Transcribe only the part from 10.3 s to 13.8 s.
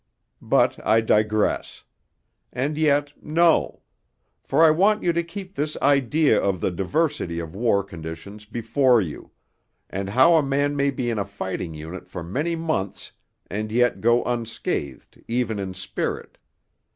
a man may be in a fighting unit for many months and